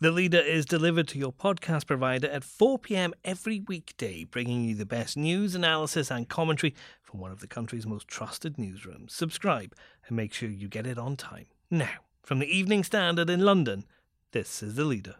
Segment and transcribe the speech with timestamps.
[0.00, 4.76] The Leader is delivered to your podcast provider at 4 pm every weekday, bringing you
[4.76, 9.10] the best news, analysis, and commentary from one of the country's most trusted newsrooms.
[9.10, 9.74] Subscribe
[10.06, 11.46] and make sure you get it on time.
[11.68, 13.86] Now, from the Evening Standard in London,
[14.30, 15.16] this is The Leader.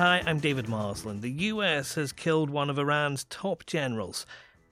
[0.00, 1.20] Hi, I'm David Marsland.
[1.20, 4.24] The US has killed one of Iran's top generals.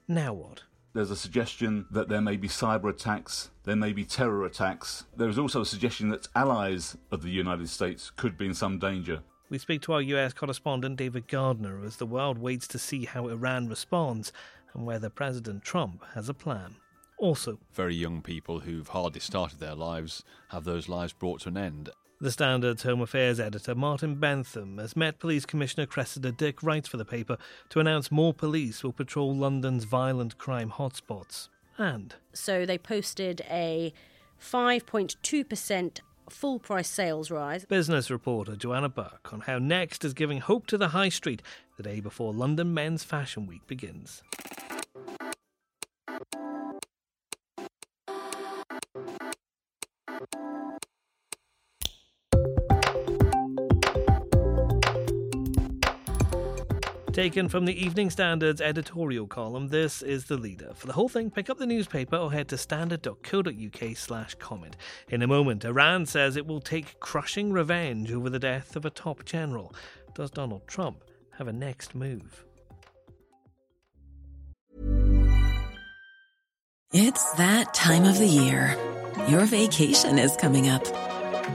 [0.08, 0.62] Now what?
[0.94, 5.04] There's a suggestion that there may be cyber attacks, there may be terror attacks.
[5.14, 8.78] There is also a suggestion that allies of the United States could be in some
[8.78, 9.22] danger.
[9.50, 13.28] We speak to our US correspondent David Gardner as the world waits to see how
[13.28, 14.32] Iran responds
[14.72, 16.76] and whether President Trump has a plan.
[17.18, 21.58] Also, very young people who've hardly started their lives have those lives brought to an
[21.58, 21.90] end.
[22.20, 26.96] The Standard's Home Affairs editor Martin Bentham has met Police Commissioner Cressida Dick writes for
[26.96, 31.48] the paper to announce more police will patrol London's violent crime hotspots.
[31.76, 33.92] And so they posted a
[34.42, 37.64] 5.2% full price sales rise.
[37.66, 41.40] Business reporter Joanna Bourke on how Next is giving hope to the high street
[41.76, 44.24] the day before London Men's Fashion Week begins.
[57.18, 60.70] Taken from the Evening Standard's editorial column, this is the leader.
[60.76, 64.76] For the whole thing, pick up the newspaper or head to standard.co.uk slash comment.
[65.08, 68.90] In a moment, Iran says it will take crushing revenge over the death of a
[68.90, 69.74] top general.
[70.14, 71.02] Does Donald Trump
[71.36, 72.44] have a next move?
[76.92, 78.76] It's that time of the year.
[79.26, 80.86] Your vacation is coming up.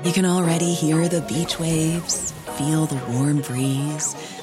[0.04, 4.43] You can already hear the beach waves, feel the warm breeze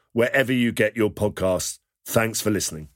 [0.13, 1.79] wherever you get your podcasts.
[2.05, 2.89] Thanks for listening.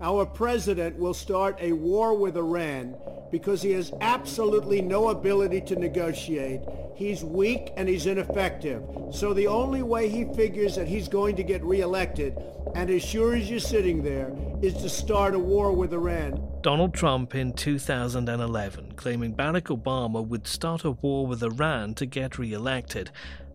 [0.00, 2.94] Our president will start a war with Iran
[3.32, 6.60] because he has absolutely no ability to negotiate.
[6.94, 8.82] He's weak and he's ineffective.
[9.10, 12.36] So the only way he figures that he's going to get reelected,
[12.76, 14.32] and as sure as you're sitting there,
[14.62, 16.42] is to start a war with Iran.
[16.62, 22.38] Donald Trump in 2011 claiming Barack Obama would start a war with Iran to get
[22.38, 23.10] re-elected.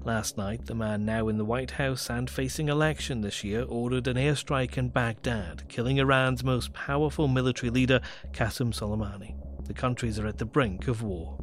[0.05, 4.05] Last night, the man now in the White House and facing election this year ordered
[4.07, 8.01] an airstrike in Baghdad, killing Iran's most powerful military leader,
[8.33, 9.35] Qasem Soleimani.
[9.65, 11.37] The countries are at the brink of war.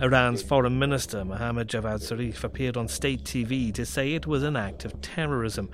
[0.00, 4.54] Iran's foreign minister Mohammad Javad Zarif appeared on state TV to say it was an
[4.54, 5.68] act of terrorism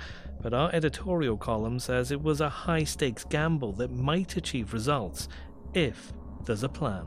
[0.44, 5.26] but our editorial column says it was a high stakes gamble that might achieve results
[5.72, 6.12] if
[6.44, 7.06] there's a plan.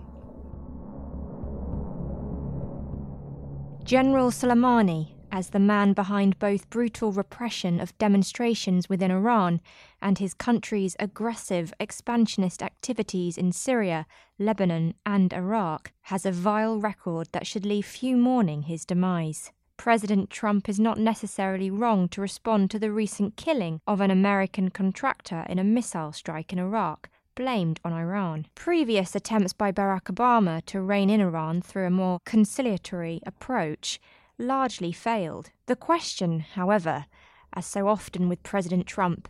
[3.83, 9.61] General Soleimani, as the man behind both brutal repression of demonstrations within Iran
[10.01, 14.07] and his country's aggressive expansionist activities in Syria,
[14.39, 19.51] Lebanon, and Iraq, has a vile record that should leave few mourning his demise.
[19.77, 24.69] President Trump is not necessarily wrong to respond to the recent killing of an American
[24.69, 28.47] contractor in a missile strike in Iraq, blamed on Iran.
[28.55, 34.01] Previous attempts by Barack Obama to rein in Iran through a more conciliatory approach
[34.39, 35.51] largely failed.
[35.67, 37.05] The question, however,
[37.53, 39.29] as so often with President Trump,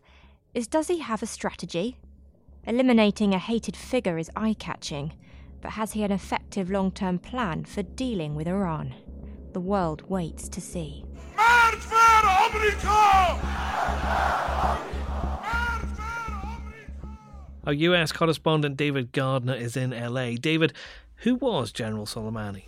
[0.54, 1.98] is does he have a strategy?
[2.66, 5.14] Eliminating a hated figure is eye catching,
[5.62, 8.96] but has he an effective long term plan for dealing with Iran?
[9.58, 11.04] The world waits to see.
[17.66, 20.36] Our US correspondent David Gardner is in LA.
[20.40, 20.74] David,
[21.24, 22.66] who was General Soleimani?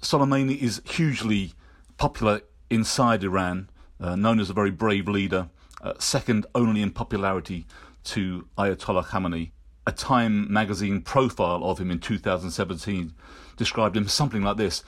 [0.00, 1.54] Soleimani is hugely
[1.96, 5.48] popular inside Iran, uh, known as a very brave leader.
[5.82, 7.66] uh, second only in popularity
[8.04, 9.50] to Ayatollah Khamenei.
[9.86, 13.14] A Time magazine profile of him in 2017
[13.56, 14.84] described him something like this.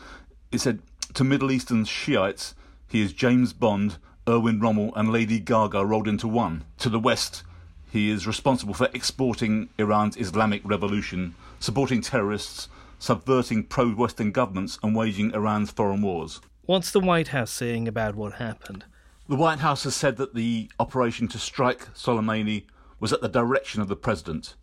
[0.51, 0.81] It said,
[1.15, 2.55] To Middle Eastern Shiites,
[2.89, 6.65] he is James Bond, Erwin Rommel, and Lady Gaga rolled into one.
[6.79, 7.43] To the West,
[7.91, 12.69] he is responsible for exporting Iran's Islamic revolution, supporting terrorists,
[12.99, 16.41] subverting pro Western governments, and waging Iran's foreign wars.
[16.65, 18.87] What's the White House saying about what happened?
[19.29, 22.65] The White House has said that the operation to strike Soleimani
[23.01, 24.55] was at the direction of the president.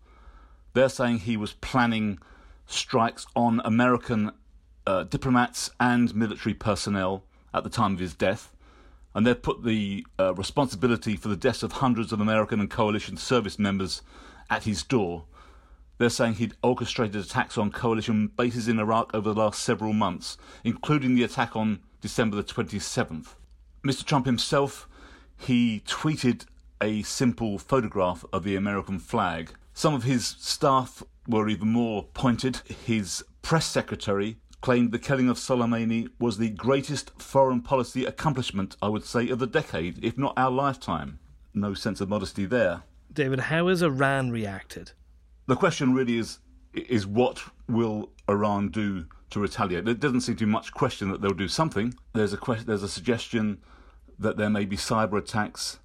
[0.73, 2.17] They're saying he was planning
[2.65, 4.31] strikes on American
[4.89, 8.51] uh, diplomats and military personnel at the time of his death,
[9.13, 13.15] and they've put the uh, responsibility for the deaths of hundreds of American and coalition
[13.15, 14.01] service members
[14.49, 15.25] at his door.
[15.99, 20.37] They're saying he'd orchestrated attacks on coalition bases in Iraq over the last several months,
[20.63, 23.35] including the attack on December the 27th.
[23.83, 24.03] Mr.
[24.03, 24.89] Trump himself,
[25.37, 26.45] he tweeted
[26.81, 29.51] a simple photograph of the American flag.
[29.71, 32.61] Some of his staff were even more pointed.
[32.87, 38.89] His press secretary claimed the killing of Soleimani was the greatest foreign policy accomplishment, I
[38.89, 41.19] would say, of the decade, if not our lifetime.
[41.53, 42.83] No sense of modesty there.
[43.11, 44.91] David, how has Iran reacted?
[45.47, 46.39] The question really is
[46.73, 49.85] is what will Iran do to retaliate?
[49.85, 51.95] There doesn't seem to be much question that they'll do something.
[52.13, 53.59] There's a question, there's a suggestion
[54.19, 55.79] that there may be cyber attacks,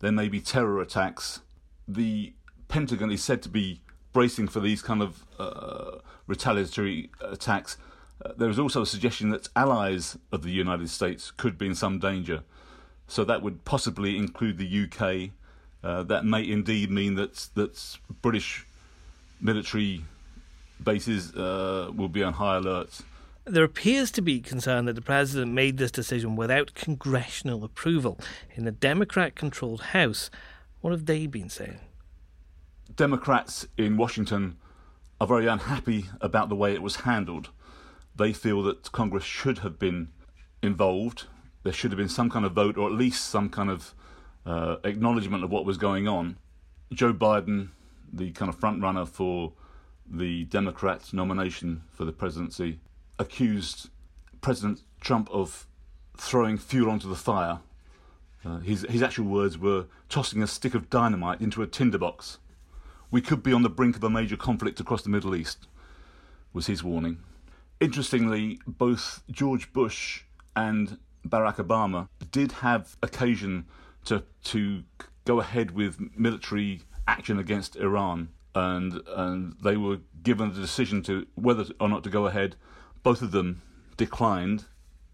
[0.00, 1.40] there may be terror attacks.
[1.86, 2.34] The
[2.68, 3.82] Pentagon is said to be
[4.12, 7.76] bracing for these kind of uh, retaliatory attacks.
[8.22, 11.74] Uh, there is also a suggestion that allies of the United States could be in
[11.74, 12.42] some danger.
[13.06, 15.30] So that would possibly include the UK.
[15.82, 18.66] Uh, that may indeed mean that that British
[19.40, 20.04] military
[20.82, 23.00] bases uh, will be on high alert.
[23.44, 28.18] There appears to be concern that the president made this decision without congressional approval
[28.54, 30.30] in the Democrat controlled House.
[30.80, 31.80] What have they been saying?
[32.96, 34.56] Democrats in Washington
[35.20, 37.50] are very unhappy about the way it was handled.
[38.16, 40.08] They feel that Congress should have been
[40.62, 41.24] involved.
[41.62, 43.94] There should have been some kind of vote, or at least some kind of
[44.46, 46.36] uh, acknowledgement of what was going on.
[46.92, 47.68] Joe Biden,
[48.12, 49.52] the kind of front runner for
[50.06, 52.78] the Democrat nomination for the presidency,
[53.18, 53.88] accused
[54.40, 55.66] President Trump of
[56.16, 57.60] throwing fuel onto the fire.
[58.44, 62.38] Uh, his, his actual words were tossing a stick of dynamite into a tinderbox.
[63.10, 65.66] We could be on the brink of a major conflict across the Middle East,
[66.52, 67.18] was his warning.
[67.84, 70.22] Interestingly, both George Bush
[70.56, 70.96] and
[71.28, 73.66] Barack Obama did have occasion
[74.06, 74.84] to to
[75.26, 81.26] go ahead with military action against Iran, and and they were given the decision to
[81.34, 82.56] whether or not to go ahead.
[83.02, 83.60] Both of them
[83.98, 84.64] declined,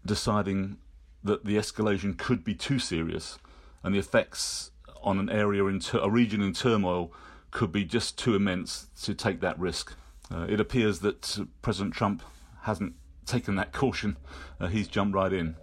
[0.05, 0.77] deciding
[1.25, 3.37] that the escalation could be too serious,
[3.83, 4.71] and the effects
[5.03, 7.11] on an area in ter- a region in turmoil
[7.51, 9.93] could be just too immense to take that risk.
[10.33, 12.23] Uh, it appears that President Trump
[12.61, 12.93] hasn't
[13.25, 14.17] taken that caution.
[14.59, 15.55] Uh, he's jumped right in.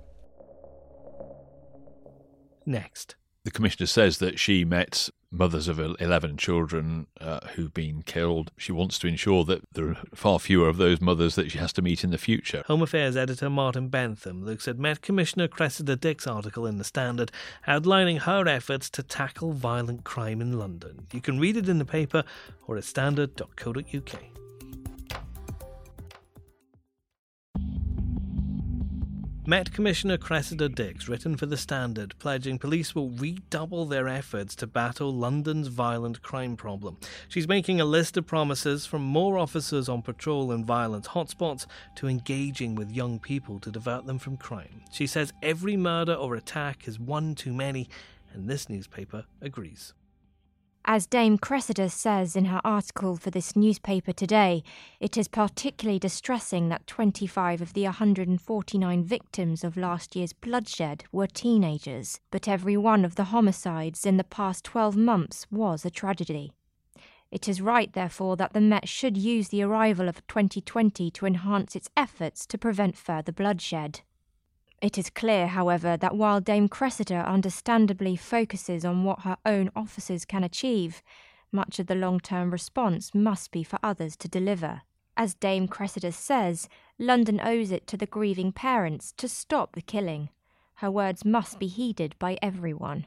[2.67, 3.17] Next.
[3.45, 8.51] The commissioner says that she met mothers of 11 children uh, who've been killed.
[8.57, 11.73] She wants to ensure that there are far fewer of those mothers that she has
[11.75, 12.63] to meet in the future.
[12.67, 17.31] Home Affairs editor Martin Bentham looks at Met Commissioner Cressida Dick's article in The Standard
[17.67, 21.07] outlining her efforts to tackle violent crime in London.
[21.13, 22.25] You can read it in the paper
[22.67, 24.48] or at standard.co.uk.
[29.49, 34.67] Met Commissioner Cressida Dick's, written for The Standard, pledging police will redouble their efforts to
[34.67, 36.99] battle London's violent crime problem.
[37.31, 41.65] She's making a list of promises from more officers on patrol in violent hotspots
[41.95, 44.83] to engaging with young people to divert them from crime.
[44.93, 47.89] She says every murder or attack is one too many,
[48.35, 49.95] and this newspaper agrees.
[50.91, 54.63] As Dame Cressida says in her article for this newspaper today,
[55.01, 61.27] it is particularly distressing that 25 of the 149 victims of last year's bloodshed were
[61.27, 66.53] teenagers, but every one of the homicides in the past 12 months was a tragedy.
[67.31, 71.77] It is right, therefore, that the Met should use the arrival of 2020 to enhance
[71.77, 74.01] its efforts to prevent further bloodshed.
[74.81, 80.25] It is clear, however, that while Dame Cressida understandably focuses on what her own officers
[80.25, 81.03] can achieve,
[81.51, 84.83] much of the long term response must be for others to deliver.
[85.17, 90.29] As Dame Cressida says, London owes it to the grieving parents to stop the killing.
[90.77, 93.07] Her words must be heeded by everyone.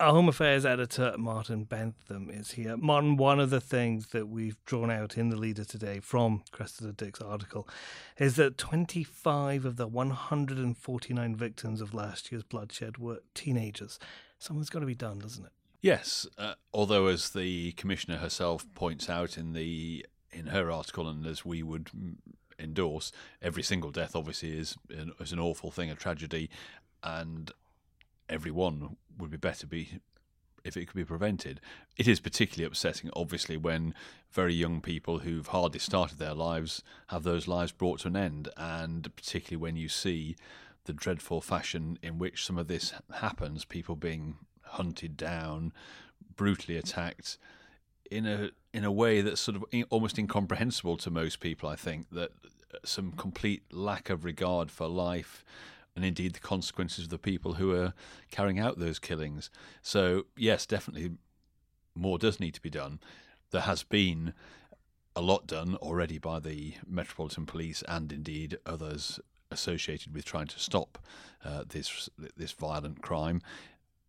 [0.00, 2.78] Our Home Affairs editor, Martin Bentham, is here.
[2.78, 6.92] Martin, one of the things that we've drawn out in the leader today from Cressida
[6.92, 7.68] Dick's article
[8.16, 13.98] is that 25 of the 149 victims of last year's bloodshed were teenagers.
[14.38, 15.52] something's got to be done, doesn't it?
[15.82, 21.26] Yes, uh, although as the commissioner herself points out in the in her article, and
[21.26, 21.90] as we would
[22.58, 26.48] endorse, every single death obviously is an, is an awful thing, a tragedy,
[27.02, 27.52] and
[28.30, 30.00] every one would be better be
[30.64, 31.60] if it could be prevented.
[31.96, 33.94] It is particularly upsetting, obviously, when
[34.30, 38.48] very young people who've hardly started their lives have those lives brought to an end,
[38.56, 40.36] and particularly when you see
[40.84, 45.72] the dreadful fashion in which some of this happens, people being hunted down,
[46.36, 47.38] brutally attacked
[48.10, 51.68] in a in a way that's sort of almost incomprehensible to most people.
[51.68, 52.30] I think that
[52.72, 55.44] uh, some complete lack of regard for life
[56.00, 57.92] and indeed the consequences of the people who are
[58.30, 59.50] carrying out those killings.
[59.82, 61.10] So yes, definitely
[61.94, 63.00] more does need to be done.
[63.50, 64.32] There has been
[65.14, 70.58] a lot done already by the Metropolitan Police and indeed others associated with trying to
[70.58, 70.98] stop
[71.44, 73.42] uh, this this violent crime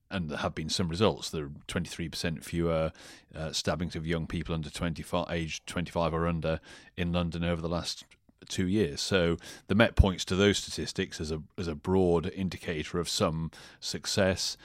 [0.09, 1.29] and there have been some results.
[1.29, 2.93] There are 23% fewer
[3.35, 6.61] uh, stabbings of young people under 25, age 25 or under
[6.95, 8.05] in London over the last
[8.49, 9.01] two years.
[9.01, 13.51] So the Met points to those statistics as a as a broad indicator of some
[13.79, 14.57] success.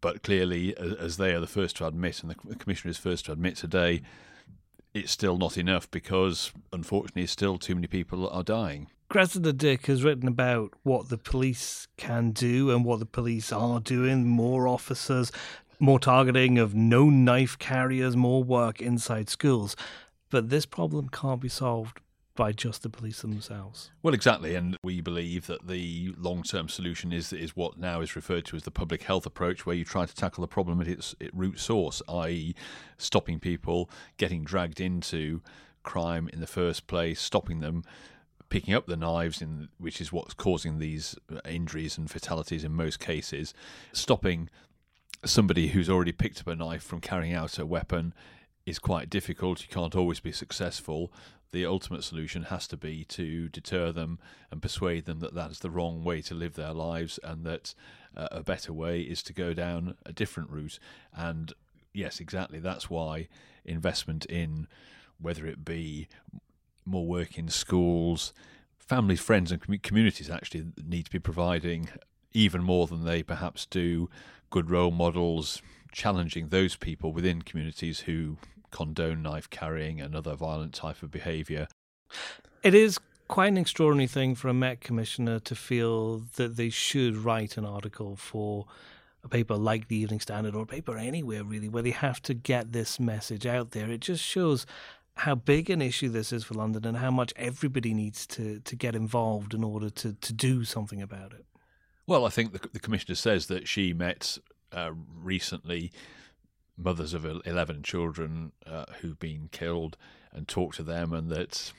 [0.00, 3.32] But clearly, as they are the first to admit, and the Commissioner is first to
[3.32, 4.02] admit today,
[4.94, 8.88] it's still not enough because, unfortunately, still too many people are dying.
[9.08, 13.80] Cressida Dick has written about what the police can do and what the police are
[13.80, 14.26] doing.
[14.26, 15.32] More officers,
[15.78, 19.76] more targeting of known knife carriers, more work inside schools.
[20.28, 22.00] But this problem can't be solved
[22.36, 23.90] by just the police themselves.
[24.02, 28.44] Well, exactly, and we believe that the long-term solution is is what now is referred
[28.46, 31.14] to as the public health approach, where you try to tackle the problem at its,
[31.18, 32.54] its root source, i.e.,
[32.98, 35.40] stopping people getting dragged into
[35.82, 37.82] crime in the first place, stopping them
[38.48, 41.16] picking up the knives, in, which is what's causing these
[41.48, 43.52] injuries and fatalities in most cases,
[43.92, 44.48] stopping
[45.24, 48.14] somebody who's already picked up a knife from carrying out a weapon
[48.66, 49.62] is quite difficult.
[49.62, 51.12] You can't always be successful.
[51.52, 54.18] The ultimate solution has to be to deter them
[54.50, 57.74] and persuade them that that is the wrong way to live their lives and that
[58.16, 60.80] uh, a better way is to go down a different route.
[61.14, 61.52] And
[61.94, 62.58] yes, exactly.
[62.58, 63.28] That's why
[63.64, 64.66] investment in
[65.18, 66.08] whether it be
[66.84, 68.32] more work in schools.
[68.78, 71.88] Families, friends, and communities actually need to be providing
[72.32, 74.10] even more than they perhaps do
[74.50, 78.36] good role models, challenging those people within communities who
[78.70, 81.68] condone knife carrying and other violent type of behaviour.
[82.62, 87.16] It is quite an extraordinary thing for a Met commissioner to feel that they should
[87.16, 88.66] write an article for
[89.24, 92.34] a paper like the Evening Standard or a paper anywhere really where they have to
[92.34, 93.90] get this message out there.
[93.90, 94.66] It just shows
[95.16, 98.76] how big an issue this is for London and how much everybody needs to, to
[98.76, 101.46] get involved in order to, to do something about it.
[102.06, 104.38] Well, I think the, the Commissioner says that she met
[104.72, 105.90] uh, recently
[106.76, 109.96] mothers of 11 children uh, who've been killed
[110.32, 111.72] and talk to them, and that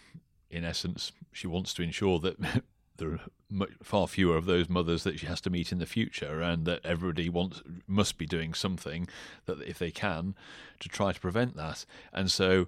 [0.49, 2.37] in essence, she wants to ensure that
[2.97, 5.85] there are much, far fewer of those mothers that she has to meet in the
[5.85, 9.07] future, and that everybody wants must be doing something
[9.45, 10.35] that if they can
[10.79, 11.85] to try to prevent that.
[12.11, 12.67] And so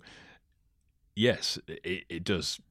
[1.20, 2.62] yes, it, it does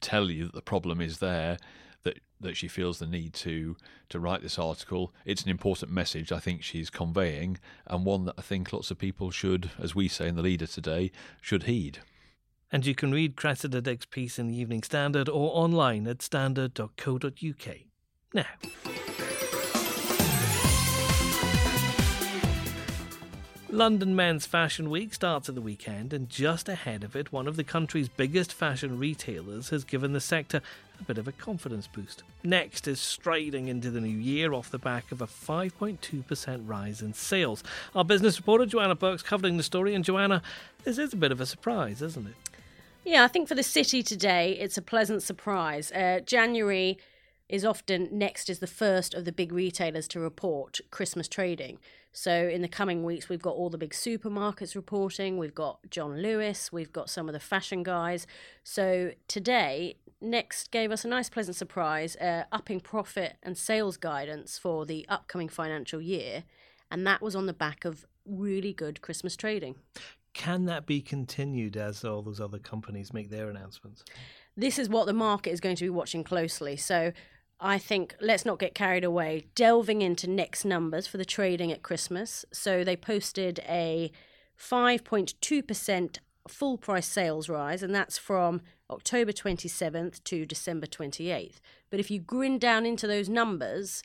[0.00, 1.56] tell you that the problem is there.
[2.04, 3.76] That, that she feels the need to
[4.10, 5.12] to write this article.
[5.24, 8.98] It's an important message I think she's conveying, and one that I think lots of
[8.98, 12.00] people should, as we say in the leader today, should heed.
[12.70, 17.76] And you can read Cressida Dick's piece in the Evening Standard or online at standard.co.uk.
[18.34, 18.46] Now.
[23.74, 27.56] London Men's Fashion Week starts at the weekend, and just ahead of it, one of
[27.56, 30.60] the country's biggest fashion retailers has given the sector
[31.00, 32.22] a bit of a confidence boost.
[32.42, 37.14] Next is striding into the new year off the back of a 5.2% rise in
[37.14, 37.62] sales.
[37.94, 40.42] Our business reporter Joanna Bourke's covering the story, and Joanna,
[40.84, 42.34] this is a bit of a surprise, isn't it?
[43.04, 45.92] Yeah, I think for the city today, it's a pleasant surprise.
[45.92, 46.98] Uh, January
[47.48, 51.78] is often next is the first of the big retailers to report Christmas trading.
[52.16, 55.36] So in the coming weeks, we've got all the big supermarkets reporting.
[55.36, 56.72] We've got John Lewis.
[56.72, 58.26] We've got some of the fashion guys.
[58.62, 64.56] So today, Next gave us a nice, pleasant surprise, uh, upping profit and sales guidance
[64.56, 66.44] for the upcoming financial year,
[66.90, 69.74] and that was on the back of really good Christmas trading.
[70.32, 74.02] Can that be continued as all those other companies make their announcements?
[74.56, 76.76] This is what the market is going to be watching closely.
[76.76, 77.12] So
[77.60, 79.46] I think let's not get carried away.
[79.54, 82.46] Delving into next numbers for the trading at Christmas.
[82.50, 84.10] So they posted a
[84.58, 88.60] 5.2% full price sales rise, and that's from
[88.90, 91.60] October 27th to December 28th.
[91.90, 94.02] But if you grin down into those numbers,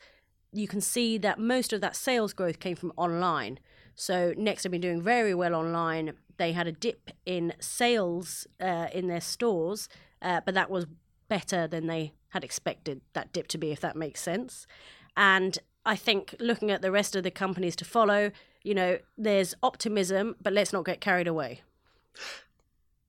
[0.51, 3.59] you can see that most of that sales growth came from online.
[3.95, 6.13] So Next have been doing very well online.
[6.37, 9.89] They had a dip in sales uh, in their stores,
[10.21, 10.85] uh, but that was
[11.27, 14.65] better than they had expected that dip to be, if that makes sense.
[15.17, 18.31] And I think looking at the rest of the companies to follow,
[18.63, 21.61] you know, there's optimism, but let's not get carried away.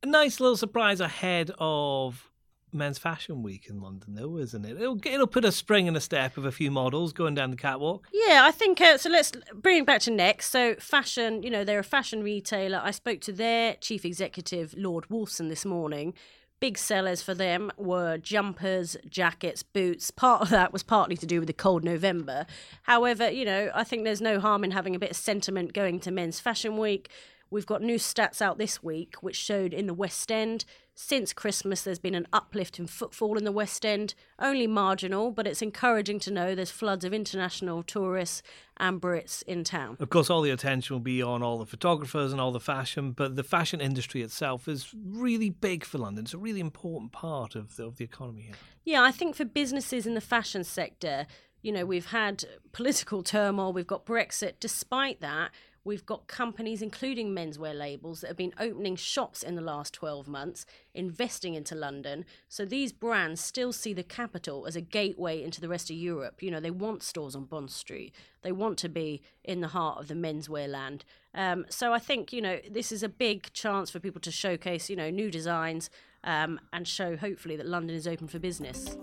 [0.02, 2.30] A nice little surprise ahead of
[2.72, 4.80] Men's Fashion Week in London, though, isn't it?
[4.80, 7.56] It'll, it'll put a spring in a step of a few models going down the
[7.56, 8.06] catwalk.
[8.12, 9.10] Yeah, I think uh, so.
[9.10, 10.50] Let's bring it back to next.
[10.50, 12.80] So, fashion, you know, they're a fashion retailer.
[12.82, 16.14] I spoke to their chief executive, Lord Wolfson, this morning.
[16.60, 20.10] Big sellers for them were jumpers, jackets, boots.
[20.10, 22.46] Part of that was partly to do with the cold November.
[22.82, 26.00] However, you know, I think there's no harm in having a bit of sentiment going
[26.00, 27.08] to Men's Fashion Week.
[27.52, 30.64] We've got new stats out this week which showed in the West End
[30.94, 35.48] since Christmas there's been an uplift in footfall in the West End, only marginal, but
[35.48, 38.42] it's encouraging to know there's floods of international tourists
[38.76, 39.96] and Brits in town.
[39.98, 43.12] Of course, all the attention will be on all the photographers and all the fashion,
[43.12, 46.24] but the fashion industry itself is really big for London.
[46.24, 48.54] It's a really important part of the, of the economy here.
[48.84, 51.26] Yeah, I think for businesses in the fashion sector,
[51.62, 54.54] you know, we've had political turmoil, we've got Brexit.
[54.60, 55.50] Despite that,
[55.82, 60.28] We've got companies, including menswear labels, that have been opening shops in the last 12
[60.28, 62.26] months, investing into London.
[62.48, 66.42] So these brands still see the capital as a gateway into the rest of Europe.
[66.42, 69.98] You know, they want stores on Bond Street, they want to be in the heart
[69.98, 71.04] of the menswear land.
[71.34, 74.90] Um, so I think, you know, this is a big chance for people to showcase,
[74.90, 75.88] you know, new designs
[76.24, 78.96] um, and show hopefully that London is open for business.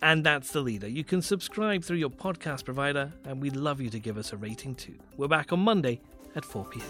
[0.00, 0.88] And that's the leader.
[0.88, 4.36] You can subscribe through your podcast provider, and we'd love you to give us a
[4.36, 4.94] rating too.
[5.16, 6.00] We're back on Monday
[6.36, 6.86] at 4 pm.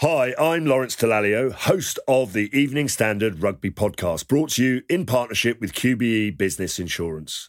[0.00, 5.06] Hi, I'm Lawrence Dallaglio, host of the Evening Standard Rugby Podcast, brought to you in
[5.06, 7.48] partnership with QBE Business Insurance.